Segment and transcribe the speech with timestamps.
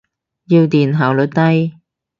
[0.47, 1.75] 要電，效率低。